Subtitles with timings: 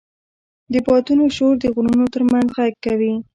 [0.71, 3.13] د بادونو شور د غرونو تر منځ غږ کوي.